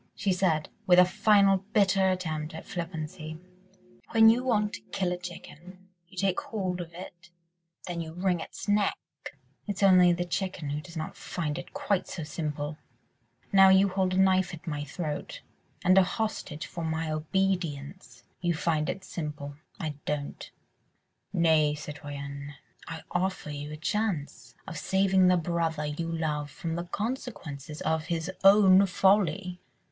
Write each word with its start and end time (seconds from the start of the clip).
she 0.15 0.33
said, 0.33 0.67
with 0.87 0.97
a 0.97 1.05
final 1.05 1.57
bitter 1.73 2.09
attempt 2.09 2.55
at 2.55 2.65
flippancy, 2.65 3.37
"when 4.09 4.29
you 4.31 4.43
want 4.43 4.73
to 4.73 4.81
kill 4.91 5.11
a 5.11 5.17
chicken... 5.17 5.89
you 6.07 6.17
take 6.17 6.39
hold 6.41 6.81
of 6.81 6.91
it... 6.95 7.29
then 7.85 8.01
you 8.01 8.11
wring 8.11 8.39
its 8.39 8.67
neck... 8.67 8.95
it's 9.67 9.83
only 9.83 10.11
the 10.11 10.25
chicken 10.25 10.71
who 10.71 10.81
does 10.81 10.97
not 10.97 11.15
find 11.15 11.59
it 11.59 11.71
quite 11.71 12.07
so 12.07 12.23
simple. 12.23 12.79
Now 13.53 13.69
you 13.69 13.89
hold 13.89 14.15
a 14.15 14.17
knife 14.17 14.55
at 14.55 14.65
my 14.65 14.83
throat, 14.83 15.41
and 15.83 15.95
a 15.99 16.03
hostage 16.03 16.65
for 16.65 16.83
my 16.83 17.11
obedience.... 17.11 18.23
You 18.41 18.55
find 18.55 18.89
it 18.89 19.03
simple.... 19.03 19.57
I 19.79 19.93
don't." 20.05 20.49
"Nay, 21.31 21.75
citoyenne, 21.75 22.55
I 22.87 23.03
offer 23.11 23.51
you 23.51 23.71
a 23.71 23.77
chance 23.77 24.55
of 24.67 24.79
saving 24.79 25.27
the 25.27 25.37
brother 25.37 25.85
you 25.85 26.11
love 26.11 26.49
from 26.49 26.73
the 26.75 26.85
consequences 26.85 27.81
of 27.81 28.05
his 28.05 28.31
own 28.43 28.87
folly." 28.87 29.61